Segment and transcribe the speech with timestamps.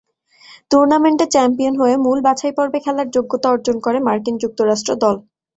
[0.71, 5.15] টুর্নামেন্টে চ্যাম্পিয়ন হয়ে মূল বাছাইপর্বে খেলার যোগ্যতা অর্জন করে মার্কিন যুক্তরাষ্ট্র দল।